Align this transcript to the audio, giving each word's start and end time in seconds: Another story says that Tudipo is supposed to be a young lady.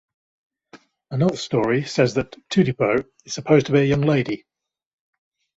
Another 1.11 1.35
story 1.35 1.83
says 1.83 2.15
that 2.15 2.31
Tudipo 2.49 3.05
is 3.23 3.35
supposed 3.35 3.67
to 3.67 3.71
be 3.71 3.81
a 3.81 3.85
young 3.85 4.01
lady. 4.01 4.45